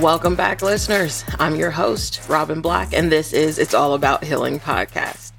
Welcome 0.00 0.36
back, 0.36 0.62
listeners. 0.62 1.24
I'm 1.40 1.56
your 1.56 1.72
host, 1.72 2.20
Robin 2.28 2.60
Black, 2.60 2.92
and 2.92 3.10
this 3.10 3.32
is 3.32 3.58
It's 3.58 3.74
All 3.74 3.94
About 3.94 4.22
Healing 4.22 4.60
podcast. 4.60 5.32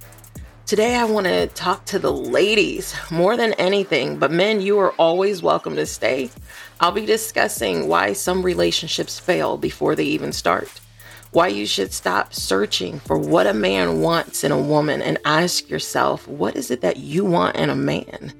Today, 0.65 0.97
I 0.97 1.05
want 1.05 1.27
to 1.27 1.47
talk 1.47 1.85
to 1.85 1.97
the 1.97 2.11
ladies 2.11 2.93
more 3.09 3.37
than 3.37 3.53
anything, 3.53 4.17
but 4.17 4.33
men, 4.33 4.59
you 4.59 4.77
are 4.79 4.91
always 4.95 5.41
welcome 5.41 5.77
to 5.77 5.85
stay. 5.85 6.29
I'll 6.81 6.91
be 6.91 7.05
discussing 7.05 7.87
why 7.87 8.11
some 8.11 8.43
relationships 8.43 9.17
fail 9.17 9.55
before 9.55 9.95
they 9.95 10.03
even 10.03 10.33
start, 10.33 10.69
why 11.31 11.47
you 11.47 11.65
should 11.65 11.93
stop 11.93 12.33
searching 12.33 12.99
for 12.99 13.17
what 13.17 13.47
a 13.47 13.53
man 13.53 14.01
wants 14.01 14.43
in 14.43 14.51
a 14.51 14.61
woman 14.61 15.01
and 15.01 15.19
ask 15.23 15.69
yourself, 15.69 16.27
what 16.27 16.57
is 16.57 16.69
it 16.69 16.81
that 16.81 16.97
you 16.97 17.23
want 17.23 17.55
in 17.55 17.69
a 17.69 17.75
man? 17.77 18.33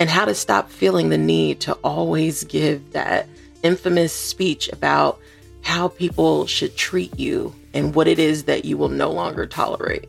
And 0.00 0.10
how 0.10 0.24
to 0.24 0.34
stop 0.34 0.72
feeling 0.72 1.10
the 1.10 1.18
need 1.18 1.60
to 1.60 1.74
always 1.84 2.42
give 2.42 2.94
that 2.94 3.28
infamous 3.62 4.12
speech 4.12 4.68
about 4.72 5.20
how 5.62 5.88
people 5.88 6.46
should 6.46 6.76
treat 6.76 7.18
you 7.18 7.54
and 7.72 7.94
what 7.94 8.08
it 8.08 8.18
is 8.18 8.44
that 8.44 8.64
you 8.64 8.76
will 8.76 8.88
no 8.88 9.10
longer 9.10 9.46
tolerate. 9.46 10.08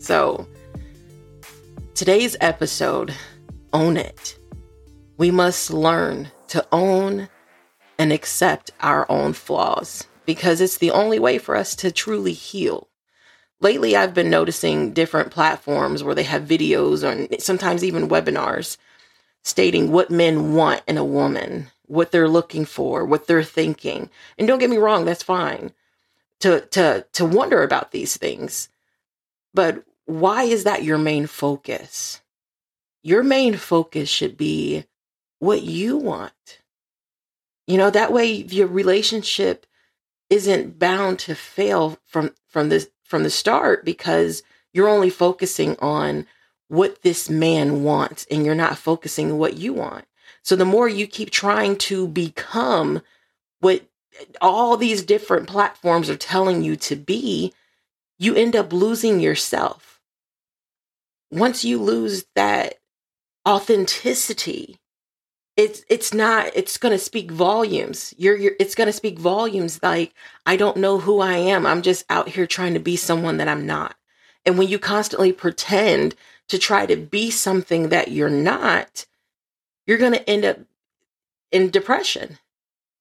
So, 0.00 0.46
today's 1.94 2.36
episode 2.40 3.12
own 3.72 3.96
it. 3.96 4.38
We 5.16 5.30
must 5.30 5.70
learn 5.70 6.30
to 6.48 6.66
own 6.72 7.28
and 7.98 8.12
accept 8.12 8.70
our 8.80 9.10
own 9.10 9.32
flaws 9.32 10.06
because 10.24 10.60
it's 10.60 10.78
the 10.78 10.92
only 10.92 11.18
way 11.18 11.38
for 11.38 11.56
us 11.56 11.74
to 11.76 11.90
truly 11.90 12.32
heal. 12.32 12.88
Lately, 13.60 13.96
I've 13.96 14.14
been 14.14 14.30
noticing 14.30 14.92
different 14.92 15.32
platforms 15.32 16.04
where 16.04 16.14
they 16.14 16.22
have 16.22 16.42
videos 16.42 17.02
and 17.02 17.42
sometimes 17.42 17.82
even 17.82 18.08
webinars 18.08 18.76
stating 19.42 19.90
what 19.90 20.10
men 20.10 20.54
want 20.54 20.82
in 20.86 20.96
a 20.96 21.04
woman 21.04 21.68
what 21.88 22.12
they're 22.12 22.28
looking 22.28 22.64
for, 22.64 23.04
what 23.04 23.26
they're 23.26 23.42
thinking. 23.42 24.10
And 24.38 24.46
don't 24.46 24.58
get 24.58 24.70
me 24.70 24.78
wrong, 24.78 25.04
that's 25.04 25.22
fine 25.22 25.72
to 26.40 26.60
to 26.60 27.06
to 27.12 27.24
wonder 27.24 27.62
about 27.62 27.90
these 27.90 28.16
things. 28.16 28.68
But 29.54 29.84
why 30.04 30.44
is 30.44 30.64
that 30.64 30.84
your 30.84 30.98
main 30.98 31.26
focus? 31.26 32.20
Your 33.02 33.22
main 33.22 33.56
focus 33.56 34.08
should 34.08 34.36
be 34.36 34.84
what 35.38 35.62
you 35.62 35.96
want. 35.96 36.60
You 37.66 37.76
know, 37.76 37.90
that 37.90 38.12
way 38.12 38.30
your 38.30 38.66
relationship 38.66 39.66
isn't 40.30 40.78
bound 40.78 41.18
to 41.20 41.34
fail 41.34 41.98
from 42.04 42.34
from 42.46 42.68
this 42.68 42.88
from 43.04 43.22
the 43.22 43.30
start 43.30 43.84
because 43.84 44.42
you're 44.72 44.88
only 44.88 45.10
focusing 45.10 45.76
on 45.78 46.26
what 46.68 47.02
this 47.02 47.30
man 47.30 47.82
wants 47.82 48.26
and 48.30 48.44
you're 48.44 48.54
not 48.54 48.76
focusing 48.76 49.32
on 49.32 49.38
what 49.38 49.56
you 49.56 49.72
want. 49.72 50.04
So 50.42 50.56
the 50.56 50.64
more 50.64 50.88
you 50.88 51.06
keep 51.06 51.30
trying 51.30 51.76
to 51.76 52.08
become 52.08 53.02
what 53.60 53.82
all 54.40 54.76
these 54.76 55.02
different 55.02 55.48
platforms 55.48 56.10
are 56.10 56.16
telling 56.16 56.62
you 56.62 56.76
to 56.76 56.96
be, 56.96 57.52
you 58.18 58.34
end 58.34 58.56
up 58.56 58.72
losing 58.72 59.20
yourself. 59.20 60.00
Once 61.30 61.64
you 61.64 61.80
lose 61.80 62.24
that 62.34 62.74
authenticity, 63.46 64.80
it's 65.56 65.82
it's 65.88 66.14
not 66.14 66.50
it's 66.54 66.78
going 66.78 66.92
to 66.92 66.98
speak 66.98 67.30
volumes. 67.30 68.14
You're, 68.16 68.36
you're 68.36 68.54
it's 68.60 68.76
going 68.76 68.86
to 68.86 68.92
speak 68.92 69.18
volumes 69.18 69.80
like 69.82 70.14
I 70.46 70.56
don't 70.56 70.76
know 70.76 70.98
who 71.00 71.20
I 71.20 71.34
am. 71.34 71.66
I'm 71.66 71.82
just 71.82 72.04
out 72.08 72.28
here 72.28 72.46
trying 72.46 72.74
to 72.74 72.80
be 72.80 72.96
someone 72.96 73.38
that 73.38 73.48
I'm 73.48 73.66
not. 73.66 73.96
And 74.46 74.56
when 74.56 74.68
you 74.68 74.78
constantly 74.78 75.32
pretend 75.32 76.14
to 76.48 76.58
try 76.58 76.86
to 76.86 76.96
be 76.96 77.30
something 77.30 77.88
that 77.90 78.12
you're 78.12 78.30
not, 78.30 79.04
you're 79.88 79.98
going 79.98 80.12
to 80.12 80.30
end 80.30 80.44
up 80.44 80.58
in 81.50 81.70
depression, 81.70 82.38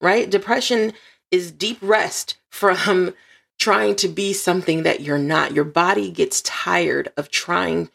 right? 0.01 0.29
Depression 0.29 0.93
is 1.29 1.51
deep 1.51 1.77
rest 1.81 2.37
from 2.49 3.13
trying 3.59 3.95
to 3.97 4.07
be 4.07 4.31
something 4.31 4.83
that 4.83 5.01
you're 5.01 5.17
not. 5.17 5.51
Your 5.53 5.65
body 5.65 6.09
gets 6.09 6.41
tired 6.41 7.11
of 7.17 7.29
trying 7.29 7.89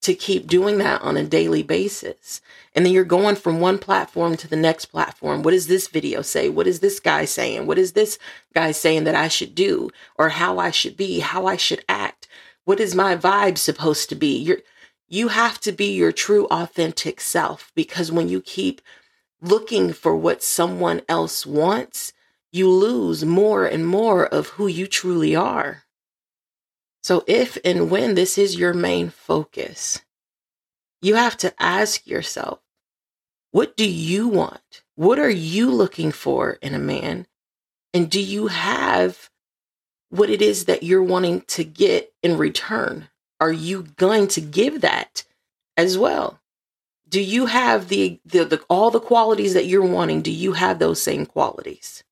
to 0.00 0.14
keep 0.14 0.46
doing 0.46 0.78
that 0.78 1.02
on 1.02 1.16
a 1.16 1.24
daily 1.24 1.62
basis. 1.62 2.40
And 2.74 2.86
then 2.86 2.92
you're 2.92 3.04
going 3.04 3.36
from 3.36 3.60
one 3.60 3.78
platform 3.78 4.36
to 4.38 4.48
the 4.48 4.56
next 4.56 4.86
platform. 4.86 5.42
What 5.42 5.50
does 5.50 5.66
this 5.66 5.88
video 5.88 6.22
say? 6.22 6.48
What 6.48 6.68
is 6.68 6.80
this 6.80 7.00
guy 7.00 7.26
saying? 7.26 7.66
What 7.66 7.78
is 7.78 7.92
this 7.92 8.18
guy 8.54 8.70
saying 8.70 9.04
that 9.04 9.16
I 9.16 9.28
should 9.28 9.54
do 9.54 9.90
or 10.16 10.30
how 10.30 10.58
I 10.58 10.70
should 10.70 10.96
be, 10.96 11.18
how 11.18 11.46
I 11.46 11.56
should 11.56 11.84
act? 11.88 12.28
What 12.64 12.80
is 12.80 12.94
my 12.94 13.14
vibe 13.14 13.58
supposed 13.58 14.08
to 14.08 14.14
be? 14.14 14.38
You're 14.38 14.58
you 15.08 15.28
have 15.28 15.58
to 15.60 15.72
be 15.72 15.92
your 15.92 16.12
true 16.12 16.46
authentic 16.46 17.20
self 17.20 17.72
because 17.74 18.12
when 18.12 18.28
you 18.28 18.40
keep 18.40 18.80
looking 19.40 19.92
for 19.92 20.16
what 20.16 20.42
someone 20.42 21.00
else 21.08 21.46
wants, 21.46 22.12
you 22.52 22.68
lose 22.68 23.24
more 23.24 23.64
and 23.64 23.86
more 23.86 24.26
of 24.26 24.48
who 24.48 24.66
you 24.66 24.86
truly 24.86 25.34
are. 25.34 25.84
So, 27.02 27.24
if 27.26 27.56
and 27.64 27.90
when 27.90 28.14
this 28.14 28.36
is 28.36 28.56
your 28.56 28.74
main 28.74 29.08
focus, 29.08 30.02
you 31.00 31.14
have 31.14 31.36
to 31.38 31.54
ask 31.62 32.06
yourself, 32.06 32.60
what 33.50 33.76
do 33.76 33.88
you 33.88 34.28
want? 34.28 34.82
What 34.94 35.18
are 35.18 35.30
you 35.30 35.70
looking 35.70 36.12
for 36.12 36.58
in 36.60 36.74
a 36.74 36.78
man? 36.78 37.26
And 37.94 38.10
do 38.10 38.20
you 38.20 38.48
have 38.48 39.30
what 40.10 40.28
it 40.28 40.42
is 40.42 40.66
that 40.66 40.82
you're 40.82 41.02
wanting 41.02 41.42
to 41.42 41.64
get 41.64 42.12
in 42.22 42.36
return? 42.36 43.08
Are 43.40 43.52
you 43.52 43.84
going 43.96 44.28
to 44.28 44.40
give 44.40 44.80
that 44.80 45.24
as 45.76 45.96
well? 45.96 46.40
Do 47.08 47.22
you 47.22 47.46
have 47.46 47.88
the, 47.88 48.20
the, 48.24 48.44
the 48.44 48.62
all 48.68 48.90
the 48.90 49.00
qualities 49.00 49.54
that 49.54 49.66
you're 49.66 49.86
wanting? 49.86 50.22
Do 50.22 50.30
you 50.30 50.52
have 50.52 50.78
those 50.78 51.00
same 51.00 51.24
qualities? 51.24 52.04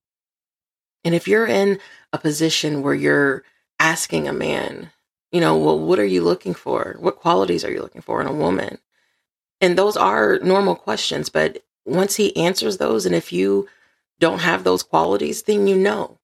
And 1.03 1.13
if 1.13 1.27
you're 1.27 1.45
in 1.45 1.79
a 2.11 2.17
position 2.17 2.81
where 2.81 2.95
you're 2.95 3.43
asking 3.79 4.27
a 4.27 4.33
man, 4.33 4.91
you 5.31 5.39
know, 5.39 5.57
well, 5.57 5.77
what 5.77 5.99
are 5.99 6.05
you 6.05 6.23
looking 6.23 6.53
for? 6.53 6.95
What 6.99 7.17
qualities 7.17 7.63
are 7.63 7.71
you 7.71 7.81
looking 7.81 8.01
for 8.01 8.21
in 8.21 8.27
a 8.27 8.33
woman? 8.33 8.79
And 9.61 9.77
those 9.77 9.97
are 9.97 10.39
normal 10.39 10.75
questions, 10.75 11.29
but 11.29 11.63
once 11.85 12.15
he 12.15 12.35
answers 12.35 12.77
those, 12.77 13.05
and 13.05 13.15
if 13.15 13.31
you 13.31 13.67
don't 14.19 14.39
have 14.39 14.63
those 14.63 14.83
qualities, 14.83 15.43
then 15.43 15.67
you 15.67 15.77
know, 15.77 16.19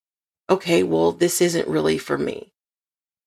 okay, 0.50 0.84
well, 0.84 1.12
this 1.12 1.42
isn't 1.42 1.68
really 1.68 1.98
for 1.98 2.18
me 2.18 2.53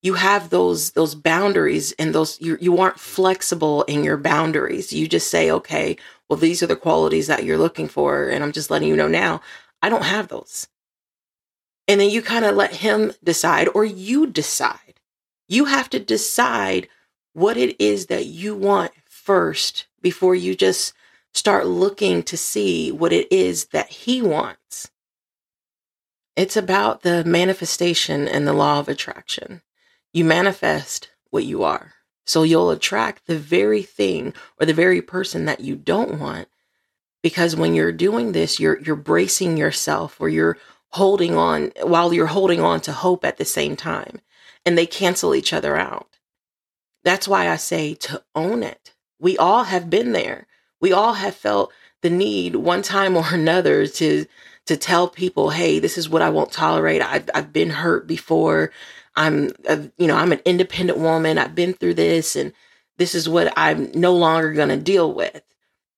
you 0.06 0.14
have 0.14 0.50
those 0.50 0.92
those 0.92 1.16
boundaries 1.16 1.92
and 1.98 2.14
those 2.14 2.40
you 2.40 2.56
you 2.60 2.78
aren't 2.78 3.00
flexible 3.00 3.82
in 3.82 4.04
your 4.04 4.16
boundaries. 4.16 4.92
You 4.92 5.08
just 5.08 5.28
say, 5.28 5.50
okay, 5.50 5.96
well 6.28 6.38
these 6.38 6.62
are 6.62 6.68
the 6.68 6.76
qualities 6.76 7.26
that 7.26 7.44
you're 7.44 7.58
looking 7.58 7.88
for 7.88 8.28
and 8.28 8.44
I'm 8.44 8.52
just 8.52 8.70
letting 8.70 8.88
you 8.88 8.96
know 8.96 9.08
now, 9.08 9.40
I 9.82 9.88
don't 9.88 10.04
have 10.04 10.28
those. 10.28 10.68
And 11.88 12.00
then 12.00 12.10
you 12.10 12.22
kind 12.22 12.44
of 12.44 12.54
let 12.54 12.76
him 12.76 13.12
decide 13.22 13.68
or 13.74 13.84
you 13.84 14.26
decide. 14.26 15.00
You 15.48 15.66
have 15.66 15.90
to 15.90 15.98
decide 15.98 16.88
what 17.32 17.56
it 17.56 17.80
is 17.80 18.06
that 18.06 18.26
you 18.26 18.54
want 18.54 18.92
first 19.04 19.86
before 20.00 20.34
you 20.34 20.54
just 20.54 20.94
start 21.34 21.66
looking 21.66 22.22
to 22.22 22.36
see 22.36 22.90
what 22.90 23.12
it 23.12 23.30
is 23.30 23.66
that 23.66 23.88
he 23.88 24.22
wants. 24.22 24.90
It's 26.36 26.56
about 26.56 27.02
the 27.02 27.24
manifestation 27.24 28.28
and 28.28 28.46
the 28.46 28.52
law 28.52 28.78
of 28.78 28.88
attraction. 28.88 29.62
You 30.16 30.24
manifest 30.24 31.10
what 31.28 31.44
you 31.44 31.62
are. 31.62 31.92
So 32.24 32.42
you'll 32.42 32.70
attract 32.70 33.26
the 33.26 33.36
very 33.36 33.82
thing 33.82 34.32
or 34.58 34.64
the 34.64 34.72
very 34.72 35.02
person 35.02 35.44
that 35.44 35.60
you 35.60 35.76
don't 35.76 36.18
want 36.18 36.48
because 37.22 37.54
when 37.54 37.74
you're 37.74 37.92
doing 37.92 38.32
this 38.32 38.58
you're 38.58 38.80
you're 38.80 38.96
bracing 38.96 39.58
yourself 39.58 40.18
or 40.18 40.30
you're 40.30 40.56
holding 40.92 41.36
on 41.36 41.70
while 41.82 42.14
you're 42.14 42.28
holding 42.28 42.62
on 42.62 42.80
to 42.80 42.92
hope 42.92 43.26
at 43.26 43.36
the 43.36 43.44
same 43.44 43.76
time 43.76 44.22
and 44.64 44.78
they 44.78 44.86
cancel 44.86 45.34
each 45.34 45.52
other 45.52 45.76
out. 45.76 46.08
That's 47.04 47.28
why 47.28 47.50
I 47.50 47.56
say 47.56 47.92
to 47.96 48.22
own 48.34 48.62
it. 48.62 48.94
We 49.20 49.36
all 49.36 49.64
have 49.64 49.90
been 49.90 50.12
there. 50.12 50.46
We 50.80 50.94
all 50.94 51.12
have 51.12 51.36
felt 51.36 51.74
the 52.00 52.08
need 52.08 52.56
one 52.56 52.80
time 52.80 53.18
or 53.18 53.26
another 53.34 53.86
to 53.86 54.24
to 54.64 54.76
tell 54.78 55.08
people, 55.08 55.50
"Hey, 55.50 55.78
this 55.78 55.98
is 55.98 56.08
what 56.08 56.22
I 56.22 56.30
won't 56.30 56.52
tolerate. 56.52 57.02
I've 57.02 57.28
I've 57.34 57.52
been 57.52 57.70
hurt 57.70 58.06
before. 58.06 58.72
I'm, 59.16 59.52
a, 59.66 59.90
you 59.98 60.06
know, 60.06 60.16
I'm 60.16 60.32
an 60.32 60.40
independent 60.44 60.98
woman. 60.98 61.38
I've 61.38 61.54
been 61.54 61.74
through 61.74 61.94
this 61.94 62.36
and 62.36 62.52
this 62.98 63.14
is 63.14 63.28
what 63.28 63.52
I'm 63.56 63.90
no 63.92 64.14
longer 64.14 64.52
going 64.52 64.68
to 64.68 64.76
deal 64.76 65.12
with. 65.12 65.42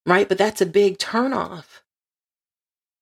Right. 0.07 0.29
But 0.29 0.39
that's 0.39 0.61
a 0.61 0.67
big 0.67 0.99
turnoff. 0.99 1.83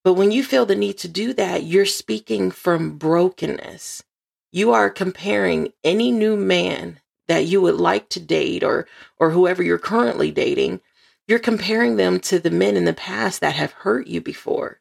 But 0.03 0.15
when 0.15 0.31
you 0.31 0.45
feel 0.45 0.67
the 0.67 0.77
need 0.77 0.99
to 0.99 1.09
do 1.09 1.33
that, 1.35 1.65
you're 1.65 1.87
speaking 1.87 2.51
from 2.51 2.97
brokenness. 2.97 4.05
You 4.53 4.73
are 4.73 4.89
comparing 4.89 5.73
any 5.83 6.11
new 6.13 6.37
man 6.37 7.01
that 7.29 7.47
you 7.47 7.61
would 7.61 7.75
like 7.75 8.09
to 8.11 8.21
date 8.21 8.63
or 8.63 8.87
or 9.19 9.31
whoever 9.31 9.63
you're 9.63 9.79
currently 9.79 10.31
dating, 10.31 10.81
you're 11.27 11.39
comparing 11.39 11.97
them 11.97 12.21
to 12.21 12.39
the 12.39 12.51
men 12.51 12.77
in 12.77 12.85
the 12.85 12.93
past 12.93 13.41
that 13.41 13.55
have 13.55 13.73
hurt 13.73 14.07
you 14.07 14.21
before. 14.21 14.79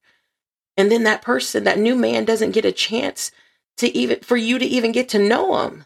And 0.77 0.91
then 0.91 1.03
that 1.03 1.21
person, 1.21 1.63
that 1.63 1.79
new 1.79 1.95
man 1.95 2.25
doesn't 2.25 2.51
get 2.51 2.65
a 2.65 2.71
chance 2.71 3.31
to 3.77 3.95
even 3.95 4.19
for 4.21 4.37
you 4.37 4.59
to 4.59 4.65
even 4.65 4.91
get 4.91 5.09
to 5.09 5.19
know 5.19 5.57
them. 5.61 5.85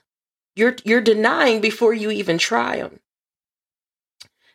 You're 0.56 0.76
you're 0.84 1.02
denying 1.02 1.62
before 1.62 1.94
you 1.94 2.12
even 2.12 2.38
try 2.38 2.78
them. 2.78 3.00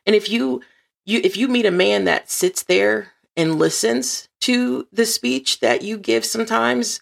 And 0.07 0.15
if 0.15 0.29
you 0.29 0.63
you 1.05 1.21
if 1.25 1.37
you 1.37 1.49
meet 1.49 1.67
a 1.67 1.71
man 1.71 2.05
that 2.05 2.31
sits 2.31 2.63
there 2.63 3.13
and 3.37 3.59
listens 3.59 4.29
to 4.43 4.87
the 4.93 5.07
speech 5.07 5.61
that 5.61 5.83
you 5.83 5.97
give 5.99 6.25
sometimes 6.25 7.01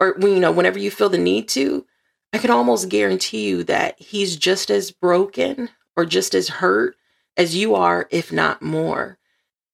or 0.00 0.14
you 0.18 0.40
know, 0.40 0.52
whenever 0.52 0.78
you 0.78 0.90
feel 0.90 1.08
the 1.08 1.18
need 1.18 1.48
to, 1.48 1.84
I 2.32 2.38
can 2.38 2.50
almost 2.50 2.88
guarantee 2.88 3.48
you 3.48 3.64
that 3.64 4.00
he's 4.00 4.36
just 4.36 4.70
as 4.70 4.90
broken 4.90 5.70
or 5.96 6.04
just 6.04 6.34
as 6.34 6.48
hurt 6.48 6.96
as 7.36 7.56
you 7.56 7.74
are, 7.74 8.06
if 8.10 8.32
not 8.32 8.62
more. 8.62 9.18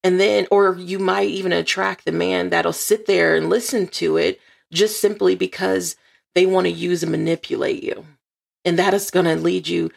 And 0.02 0.20
then, 0.20 0.46
or 0.50 0.76
you 0.76 0.98
might 0.98 1.28
even 1.28 1.52
attract 1.52 2.04
the 2.04 2.12
man 2.12 2.50
that'll 2.50 2.72
sit 2.72 3.06
there 3.06 3.36
and 3.36 3.48
listen 3.48 3.86
to 3.88 4.16
it 4.18 4.40
just 4.72 5.00
simply 5.00 5.34
because 5.34 5.96
they 6.34 6.46
want 6.46 6.66
to 6.66 6.72
use 6.72 7.02
and 7.02 7.12
manipulate 7.12 7.82
you. 7.82 8.04
And 8.64 8.78
that 8.78 8.94
is 8.94 9.10
going 9.10 9.26
to 9.26 9.36
lead 9.36 9.68
you 9.68 9.90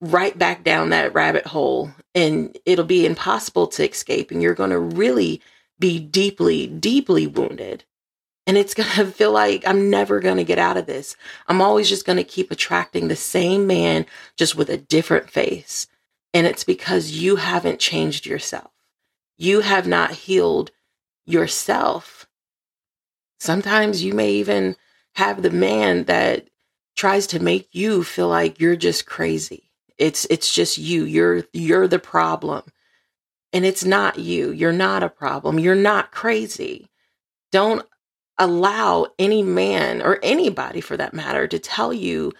right 0.00 0.36
back 0.38 0.64
down 0.64 0.90
that 0.90 1.14
rabbit 1.14 1.46
hole. 1.46 1.90
And 2.14 2.56
it'll 2.64 2.84
be 2.84 3.06
impossible 3.06 3.66
to 3.68 3.88
escape. 3.88 4.30
And 4.30 4.42
you're 4.42 4.54
going 4.54 4.70
to 4.70 4.78
really 4.78 5.40
be 5.78 5.98
deeply, 5.98 6.66
deeply 6.66 7.26
wounded. 7.26 7.84
And 8.46 8.56
it's 8.56 8.74
going 8.74 8.90
to 8.90 9.06
feel 9.06 9.32
like 9.32 9.66
I'm 9.66 9.90
never 9.90 10.20
going 10.20 10.36
to 10.36 10.44
get 10.44 10.58
out 10.58 10.76
of 10.76 10.86
this. 10.86 11.16
I'm 11.48 11.60
always 11.60 11.88
just 11.88 12.06
going 12.06 12.18
to 12.18 12.24
keep 12.24 12.50
attracting 12.50 13.08
the 13.08 13.16
same 13.16 13.66
man, 13.66 14.06
just 14.36 14.54
with 14.54 14.70
a 14.70 14.76
different 14.76 15.30
face. 15.30 15.86
And 16.32 16.46
it's 16.46 16.64
because 16.64 17.12
you 17.12 17.36
haven't 17.36 17.78
changed 17.78 18.26
yourself. 18.26 18.70
You 19.36 19.60
have 19.60 19.86
not 19.86 20.12
healed 20.12 20.70
yourself. 21.26 22.28
Sometimes 23.44 24.02
you 24.02 24.14
may 24.14 24.30
even 24.32 24.74
have 25.16 25.42
the 25.42 25.50
man 25.50 26.04
that 26.04 26.48
tries 26.96 27.26
to 27.26 27.42
make 27.42 27.68
you 27.72 28.02
feel 28.02 28.28
like 28.28 28.58
you're 28.58 28.74
just 28.74 29.04
crazy. 29.04 29.70
It's 29.98 30.24
it's 30.30 30.50
just 30.50 30.78
you. 30.78 31.04
You're 31.04 31.44
you're 31.52 31.86
the 31.86 31.98
problem. 31.98 32.62
And 33.52 33.66
it's 33.66 33.84
not 33.84 34.18
you. 34.18 34.50
You're 34.50 34.72
not 34.72 35.02
a 35.02 35.10
problem. 35.10 35.58
You're 35.58 35.74
not 35.74 36.10
crazy. 36.10 36.88
Don't 37.52 37.86
allow 38.38 39.08
any 39.18 39.42
man 39.42 40.00
or 40.00 40.18
anybody 40.22 40.80
for 40.80 40.96
that 40.96 41.12
matter 41.12 41.46
to 41.46 41.58
tell 41.58 41.92
you 41.92 42.32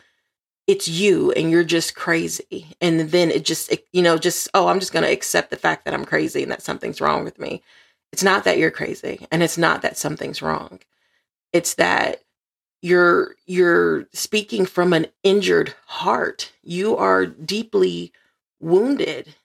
it's 0.66 0.88
you 0.88 1.32
and 1.32 1.50
you're 1.50 1.64
just 1.64 1.94
crazy. 1.94 2.66
And 2.80 2.98
then 3.10 3.30
it 3.30 3.44
just, 3.44 3.70
it, 3.70 3.86
you 3.92 4.00
know, 4.00 4.16
just, 4.16 4.48
oh, 4.54 4.68
I'm 4.68 4.80
just 4.80 4.94
going 4.94 5.04
to 5.04 5.12
accept 5.12 5.50
the 5.50 5.56
fact 5.56 5.84
that 5.84 5.92
I'm 5.92 6.06
crazy 6.06 6.42
and 6.42 6.50
that 6.50 6.62
something's 6.62 7.02
wrong 7.02 7.24
with 7.24 7.38
me. 7.38 7.62
It's 8.10 8.22
not 8.24 8.44
that 8.44 8.56
you're 8.56 8.70
crazy 8.70 9.26
and 9.30 9.42
it's 9.42 9.58
not 9.58 9.82
that 9.82 9.98
something's 9.98 10.40
wrong. 10.40 10.80
It's 11.54 11.76
that 11.76 12.22
you're 12.82 13.36
you're 13.46 14.06
speaking 14.12 14.66
from 14.66 14.92
an 14.92 15.06
injured 15.22 15.74
heart. 15.86 16.52
You 16.64 16.96
are 16.98 17.26
deeply 17.26 18.12
wounded. 18.60 19.36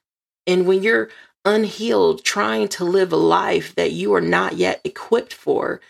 And 0.48 0.68
when 0.68 0.84
you're 0.84 1.10
unhealed 1.46 2.26
trying 2.26 2.68
to 2.70 2.84
live 2.84 3.14
a 3.14 3.18
life 3.18 3.76
that 3.76 3.94
you 3.94 4.14
are 4.16 4.22
not 4.22 4.58
yet 4.58 4.82
equipped 4.84 5.34
for, 5.34 5.82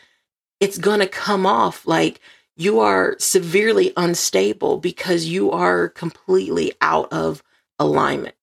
it's 0.60 0.77
going 0.77 1.00
to 1.00 1.07
come 1.07 1.45
off 1.48 1.88
like 1.88 2.22
you 2.57 2.80
are 2.81 3.15
severely 3.19 3.94
unstable 3.98 4.77
because 4.77 5.25
you 5.25 5.51
are 5.51 5.89
completely 5.89 6.74
out 6.81 7.12
of 7.13 7.44
alignment. 7.80 8.36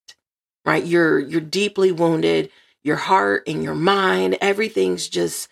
Right? 0.64 0.84
You're 0.84 1.20
you're 1.20 1.42
deeply 1.42 1.92
wounded, 1.92 2.50
your 2.82 2.96
heart 2.96 3.44
and 3.46 3.62
your 3.62 3.76
mind, 3.76 4.38
everything's 4.40 5.08
just 5.08 5.48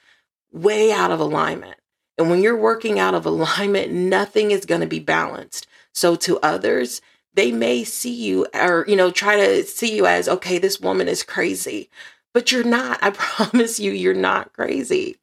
way 0.53 0.93
out 0.93 1.13
of 1.13 1.21
alignment. 1.21 1.77
And 2.17 2.31
when 2.31 2.43
you're 2.43 2.57
working 2.57 2.99
out 2.99 3.15
of 3.15 3.27
alignment, 3.27 3.93
nothing 3.93 4.51
is 4.51 4.67
going 4.67 4.81
to 4.81 4.87
be 4.87 5.01
balanced. 5.01 5.67
So 5.93 6.17
to 6.17 6.39
others, 6.41 7.01
they 7.35 7.51
may 7.51 7.85
see 7.85 8.15
you 8.15 8.47
or, 8.55 8.85
you 8.87 8.97
know, 8.97 9.11
try 9.11 9.37
to 9.37 9.65
see 9.65 9.97
you 9.97 10.07
as, 10.07 10.29
okay, 10.29 10.59
this 10.59 10.81
woman 10.81 11.09
is 11.09 11.23
crazy, 11.23 11.91
but 12.33 12.53
you're 12.53 12.65
not. 12.65 12.99
I 13.03 13.11
promise 13.15 13.81
you, 13.81 13.93
you're 13.93 14.15
not 14.15 14.53
crazy. 14.53 15.17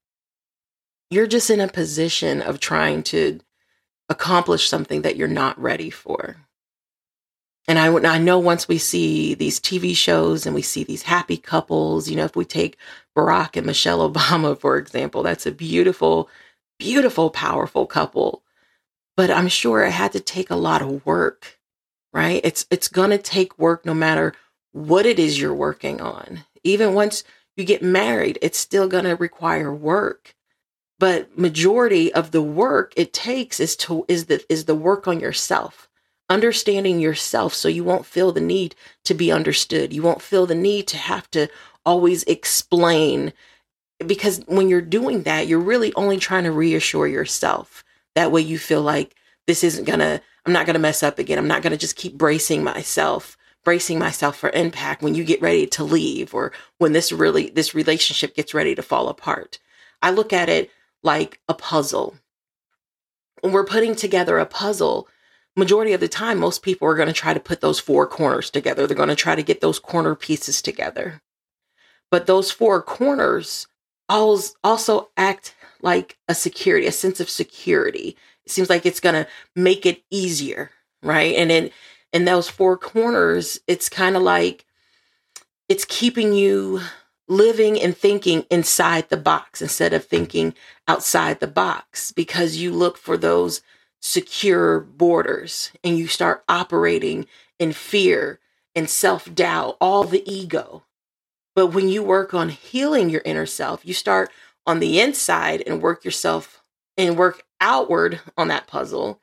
You're 1.10 1.28
just 1.28 1.50
in 1.50 1.60
a 1.60 1.68
position 1.68 2.42
of 2.42 2.60
trying 2.60 3.04
to 3.04 3.40
accomplish 4.10 4.68
something 4.68 5.02
that 5.04 5.16
you're 5.16 5.28
not 5.28 5.60
ready 5.62 5.90
for. 5.90 6.38
And 7.68 7.78
I, 7.78 7.88
I 8.16 8.18
know 8.18 8.40
once 8.40 8.68
we 8.68 8.78
see 8.78 9.34
these 9.34 9.60
TV 9.60 9.96
shows 9.96 10.46
and 10.46 10.56
we 10.56 10.62
see 10.62 10.84
these 10.84 11.04
happy 11.04 11.38
couples, 11.38 12.10
you 12.10 12.16
know, 12.16 12.26
if 12.26 12.36
we 12.36 12.44
take 12.44 12.78
Barack 13.16 13.56
and 13.56 13.66
Michelle 13.66 14.10
Obama, 14.10 14.60
for 14.60 14.78
example, 14.78 15.24
that's 15.24 15.46
a 15.46 15.52
beautiful 15.52 16.30
beautiful, 16.81 17.30
powerful 17.30 17.86
couple. 17.86 18.42
But 19.16 19.30
I'm 19.30 19.48
sure 19.48 19.83
it 19.83 19.92
had 19.92 20.13
to 20.13 20.19
take 20.19 20.50
a 20.50 20.56
lot 20.56 20.81
of 20.81 21.06
work, 21.06 21.60
right? 22.12 22.42
It's 22.44 22.66
it's 22.72 22.88
to 23.12 23.19
take 23.19 23.60
work 23.60 23.86
no 23.86 23.94
matter 23.94 24.33
what 24.72 25.06
it 25.06 25.19
is 25.19 25.39
you're 25.39 25.54
working 25.54 26.01
on. 26.01 26.44
Even 26.63 26.95
once 26.95 27.24
you 27.56 27.63
get 27.63 27.83
married, 27.83 28.39
it's 28.42 28.57
still 28.57 28.89
to 29.04 29.16
require 29.16 29.72
work. 29.72 30.33
But 30.98 31.38
majority 31.38 32.12
of 32.12 32.31
the 32.31 32.42
work 32.42 32.94
it 32.98 33.13
takes 33.13 33.60
is 33.60 33.75
to 33.78 34.04
is 34.07 34.25
the 34.25 34.44
is 34.51 34.66
the 34.66 34.75
work 34.75 35.07
on 35.07 35.19
yourself. 35.19 35.88
Understanding 36.28 37.00
yourself 37.00 37.54
so 37.54 37.68
you 37.68 37.83
won't 37.83 38.06
feel 38.07 38.31
the 38.31 38.42
need 38.42 38.74
to 39.04 39.13
be 39.13 39.31
understood. 39.31 39.94
You 39.94 40.01
won't 40.01 40.22
feel 40.22 40.48
the 40.48 40.56
need 40.56 40.88
to 40.88 40.98
have 40.98 41.30
to 41.31 41.48
always 41.86 42.24
explain 42.24 43.33
because 44.07 44.42
when 44.48 44.69
you're 44.69 44.81
doing 44.81 45.24
that, 45.24 45.48
you're 45.48 45.59
really 45.59 45.94
only 45.95 46.18
trying 46.18 46.44
to 46.44 46.51
reassure 46.51 47.07
yourself. 47.07 47.83
That 48.15 48.31
way 48.31 48.42
you 48.42 48.57
feel 48.57 48.81
like 48.81 49.15
this 49.48 49.63
isn't 49.63 49.86
gonna, 49.86 50.21
I'm 50.45 50.53
not 50.53 50.65
gonna 50.65 50.80
mess 50.80 51.03
up 51.03 51.19
again. 51.19 51.38
I'm 51.38 51.48
not 51.48 51.62
gonna 51.62 51.77
just 51.77 51.95
keep 51.95 52.18
bracing 52.18 52.63
myself, 52.63 53.38
bracing 53.63 54.00
myself 54.00 54.38
for 54.38 54.50
impact 54.50 55.01
when 55.01 55.15
you 55.15 55.24
get 55.24 55.42
ready 55.42 55.68
to 55.68 55.83
leave 55.83 56.33
or 56.33 56.51
when 56.77 56.94
this 56.94 57.12
really, 57.12 57.50
this 57.50 57.74
relationship 57.74 58.36
gets 58.36 58.53
ready 58.53 58.75
to 58.75 58.81
fall 58.81 59.07
apart. 59.07 59.59
I 60.01 60.12
look 60.12 60.33
at 60.33 60.50
it 60.50 60.71
like 61.04 61.39
a 61.47 61.54
puzzle. 61.54 62.15
When 63.42 63.54
we're 63.54 63.65
putting 63.65 63.95
together 63.95 64.38
a 64.38 64.45
puzzle, 64.45 65.07
majority 65.56 65.94
of 65.94 66.00
the 66.00 66.07
time, 66.07 66.39
most 66.39 66.63
people 66.63 66.88
are 66.88 66.95
to 66.95 67.13
try 67.13 67.33
to 67.33 67.39
put 67.39 67.62
those 67.62 67.80
four 67.80 68.07
corners 68.07 68.50
together. 68.50 68.88
They're 68.88 69.06
to 69.06 69.15
try 69.15 69.36
to 69.36 69.44
get 69.44 69.62
those 69.62 69.80
corner 69.80 70.15
pieces 70.15 70.62
together. 70.62 71.21
But 72.09 72.27
those 72.27 72.51
four 72.51 72.81
corners 72.81 73.68
also 74.12 75.10
act 75.18 75.56
like 75.81 76.18
a 76.28 76.36
security, 76.36 76.88
a 76.88 76.92
sense 76.92 77.19
of 77.19 77.30
security. 77.30 78.18
It 78.46 78.52
seems 78.52 78.69
like 78.69 78.86
it's 78.86 79.00
going 79.00 79.16
to 79.16 79.28
make 79.56 79.86
it 79.86 80.04
easier, 80.10 80.72
right? 81.02 81.36
And 81.36 81.52
in 81.52 81.72
in 82.13 82.25
those 82.25 82.50
four 82.50 82.78
corners, 82.78 83.60
it's 83.68 83.88
kind 83.88 84.16
of 84.16 84.22
like 84.22 84.66
it's 85.69 85.86
keeping 85.86 86.33
you 86.33 86.81
living 87.28 87.80
and 87.80 87.95
thinking 87.95 88.45
inside 88.50 89.07
the 89.07 89.18
box 89.18 89.62
instead 89.62 89.94
of 89.94 90.04
thinking 90.04 90.54
outside 90.88 91.40
the 91.40 91.47
box 91.47 92.12
because 92.12 92.57
you 92.57 92.74
look 92.74 92.97
for 92.97 93.16
those 93.16 93.62
secure 94.02 94.81
borders 94.81 95.71
and 95.83 95.97
you 95.97 96.07
start 96.07 96.44
operating 96.50 97.26
in 97.57 97.71
fear 97.71 98.40
and 98.76 98.90
self 98.90 99.33
doubt, 99.33 99.78
all 99.80 100.04
the 100.04 100.30
ego, 100.30 100.83
but 101.56 101.68
when 101.68 101.90
you 101.90 102.04
work 102.04 102.34
on 102.34 102.50
healing 102.50 103.10
your 103.10 103.22
inner 103.26 103.46
self, 103.46 103.86
you 103.86 103.94
start 103.94 104.31
on 104.66 104.80
the 104.80 105.00
inside 105.00 105.64
and 105.66 105.81
work 105.81 106.06
yourself 106.06 106.64
and 106.98 107.18
work 107.18 107.44
outward 107.60 108.22
on 108.38 108.48
that 108.50 108.68
puzzle, 108.68 109.22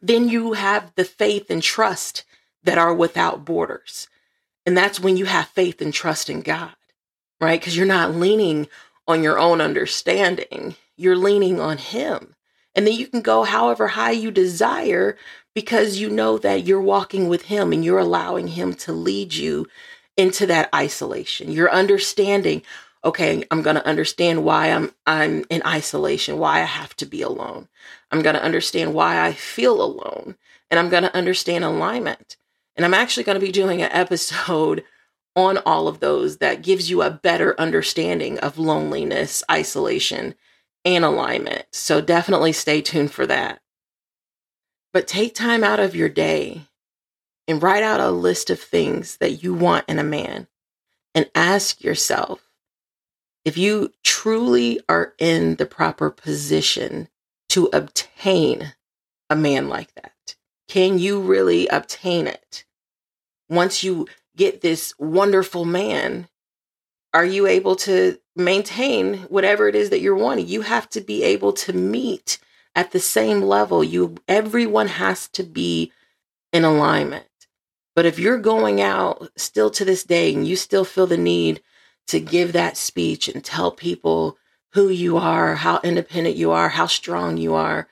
then 0.00 0.28
you 0.28 0.52
have 0.52 0.92
the 0.96 1.04
faith 1.04 1.50
and 1.50 1.62
trust 1.62 2.24
that 2.62 2.78
are 2.78 2.94
without 2.94 3.44
borders. 3.44 4.08
And 4.66 4.76
that's 4.76 5.00
when 5.00 5.16
you 5.16 5.26
have 5.26 5.48
faith 5.48 5.80
and 5.80 5.92
trust 5.92 6.30
in 6.30 6.40
God, 6.40 6.74
right? 7.40 7.60
Because 7.60 7.76
you're 7.76 7.86
not 7.86 8.14
leaning 8.14 8.68
on 9.06 9.22
your 9.22 9.38
own 9.38 9.60
understanding, 9.60 10.76
you're 10.96 11.16
leaning 11.16 11.60
on 11.60 11.78
Him. 11.78 12.34
And 12.74 12.86
then 12.86 12.94
you 12.94 13.06
can 13.06 13.20
go 13.20 13.44
however 13.44 13.88
high 13.88 14.12
you 14.12 14.30
desire 14.30 15.16
because 15.54 15.98
you 15.98 16.10
know 16.10 16.38
that 16.38 16.64
you're 16.64 16.80
walking 16.80 17.28
with 17.28 17.42
Him 17.42 17.72
and 17.72 17.84
you're 17.84 17.98
allowing 17.98 18.48
Him 18.48 18.74
to 18.74 18.92
lead 18.92 19.34
you 19.34 19.68
into 20.16 20.46
that 20.46 20.68
isolation. 20.74 21.50
You're 21.50 21.70
understanding, 21.70 22.62
okay, 23.04 23.44
I'm 23.50 23.62
going 23.62 23.76
to 23.76 23.86
understand 23.86 24.44
why 24.44 24.68
I'm 24.68 24.92
I'm 25.06 25.44
in 25.50 25.62
isolation, 25.66 26.38
why 26.38 26.60
I 26.60 26.64
have 26.64 26.94
to 26.96 27.06
be 27.06 27.22
alone. 27.22 27.68
I'm 28.10 28.22
going 28.22 28.36
to 28.36 28.42
understand 28.42 28.94
why 28.94 29.24
I 29.24 29.32
feel 29.32 29.82
alone, 29.82 30.36
and 30.70 30.78
I'm 30.78 30.88
going 30.88 31.02
to 31.02 31.16
understand 31.16 31.64
alignment. 31.64 32.36
And 32.76 32.84
I'm 32.84 32.94
actually 32.94 33.24
going 33.24 33.38
to 33.38 33.46
be 33.46 33.52
doing 33.52 33.82
an 33.82 33.92
episode 33.92 34.84
on 35.36 35.58
all 35.66 35.88
of 35.88 35.98
those 35.98 36.38
that 36.38 36.62
gives 36.62 36.88
you 36.88 37.02
a 37.02 37.10
better 37.10 37.60
understanding 37.60 38.38
of 38.38 38.56
loneliness, 38.56 39.42
isolation, 39.50 40.36
and 40.84 41.04
alignment. 41.04 41.64
So 41.72 42.00
definitely 42.00 42.52
stay 42.52 42.80
tuned 42.80 43.10
for 43.10 43.26
that. 43.26 43.60
But 44.92 45.08
take 45.08 45.34
time 45.34 45.64
out 45.64 45.80
of 45.80 45.96
your 45.96 46.08
day 46.08 46.68
and 47.46 47.62
write 47.62 47.82
out 47.82 48.00
a 48.00 48.10
list 48.10 48.50
of 48.50 48.60
things 48.60 49.16
that 49.18 49.42
you 49.42 49.54
want 49.54 49.84
in 49.88 49.98
a 49.98 50.04
man 50.04 50.46
and 51.14 51.30
ask 51.34 51.82
yourself 51.82 52.50
if 53.44 53.58
you 53.58 53.92
truly 54.02 54.80
are 54.88 55.14
in 55.18 55.56
the 55.56 55.66
proper 55.66 56.10
position 56.10 57.08
to 57.50 57.68
obtain 57.72 58.74
a 59.28 59.36
man 59.36 59.68
like 59.68 59.94
that. 59.94 60.36
Can 60.68 60.98
you 60.98 61.20
really 61.20 61.68
obtain 61.68 62.26
it? 62.26 62.64
Once 63.48 63.84
you 63.84 64.06
get 64.36 64.62
this 64.62 64.94
wonderful 64.98 65.64
man, 65.64 66.28
are 67.12 67.24
you 67.24 67.46
able 67.46 67.76
to 67.76 68.18
maintain 68.36 69.18
whatever 69.24 69.68
it 69.68 69.74
is 69.74 69.90
that 69.90 70.00
you're 70.00 70.14
wanting. 70.14 70.46
You 70.48 70.62
have 70.62 70.88
to 70.90 71.00
be 71.00 71.22
able 71.22 71.52
to 71.52 71.72
meet 71.72 72.38
at 72.74 72.90
the 72.90 73.00
same 73.00 73.42
level. 73.42 73.84
You 73.84 74.16
everyone 74.26 74.88
has 74.88 75.28
to 75.28 75.42
be 75.42 75.92
in 76.52 76.64
alignment. 76.64 77.26
But 77.94 78.06
if 78.06 78.18
you're 78.18 78.38
going 78.38 78.80
out 78.80 79.30
still 79.36 79.70
to 79.70 79.84
this 79.84 80.04
day 80.04 80.34
and 80.34 80.46
you 80.46 80.56
still 80.56 80.84
feel 80.84 81.06
the 81.06 81.16
need 81.16 81.62
to 82.08 82.20
give 82.20 82.52
that 82.52 82.76
speech 82.76 83.28
and 83.28 83.44
tell 83.44 83.70
people 83.70 84.36
who 84.72 84.88
you 84.88 85.16
are, 85.16 85.54
how 85.54 85.80
independent 85.84 86.36
you 86.36 86.50
are, 86.50 86.70
how 86.70 86.86
strong 86.86 87.36
you 87.36 87.54
are, 87.54 87.88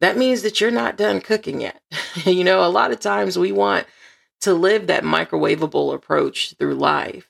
that 0.00 0.16
means 0.16 0.42
that 0.42 0.60
you're 0.60 0.70
not 0.70 0.96
done 0.96 1.20
cooking 1.20 1.60
yet. 1.60 1.80
you 2.24 2.44
know, 2.44 2.64
a 2.64 2.68
lot 2.68 2.90
of 2.90 3.00
times 3.00 3.38
we 3.38 3.52
want 3.52 3.86
to 4.40 4.52
live 4.52 4.86
that 4.86 5.04
microwavable 5.04 5.94
approach 5.94 6.54
through 6.58 6.74
life. 6.74 7.28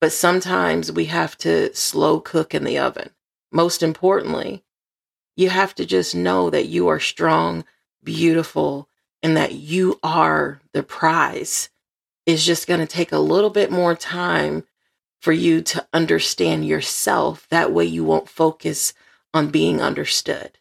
But 0.00 0.12
sometimes 0.12 0.90
we 0.90 1.06
have 1.06 1.38
to 1.38 1.74
slow 1.74 2.20
cook 2.20 2.54
in 2.54 2.64
the 2.64 2.78
oven. 2.78 3.10
Most 3.52 3.82
importantly, 3.82 4.64
you 5.36 5.50
have 5.50 5.74
to 5.76 5.86
just 5.86 6.14
know 6.14 6.50
that 6.50 6.66
you 6.66 6.88
are 6.88 7.00
strong, 7.00 7.64
beautiful, 8.02 8.88
and 9.26 9.36
that 9.36 9.54
you 9.54 9.98
are 10.04 10.60
the 10.72 10.84
prize. 10.84 11.68
is 12.26 12.46
just 12.46 12.68
going 12.68 12.78
to 12.78 12.86
take 12.86 13.10
a 13.10 13.18
little 13.18 13.50
bit 13.50 13.72
more 13.72 13.96
time 13.96 14.62
for 15.20 15.32
you 15.32 15.60
to 15.62 15.84
understand 15.92 16.64
yourself. 16.64 17.44
That 17.48 17.72
way, 17.72 17.86
you 17.86 18.04
won't 18.04 18.28
focus 18.28 18.94
on 19.34 19.50
being 19.50 19.82
understood. 19.82 20.58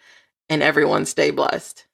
And 0.49 0.61
everyone 0.61 1.05
stay 1.05 1.31
blessed. 1.31 1.85